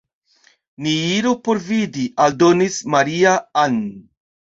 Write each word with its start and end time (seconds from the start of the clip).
Ni 0.85 0.93
iru 1.17 1.33
por 1.47 1.61
vidi», 1.65 2.05
aldonis 2.23 2.79
Maria-Ann. 2.95 3.79